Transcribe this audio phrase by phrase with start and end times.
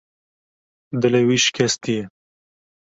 [1.01, 2.03] Dilê wî şikestî ye.